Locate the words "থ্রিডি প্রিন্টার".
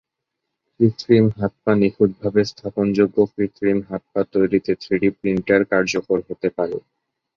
4.81-5.61